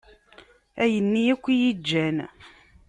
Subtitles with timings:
[0.83, 2.17] Ayen-nni akk i yi-iǧǧan.